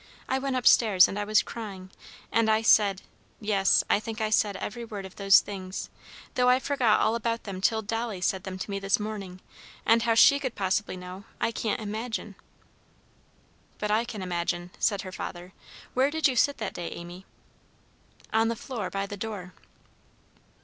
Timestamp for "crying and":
1.43-2.49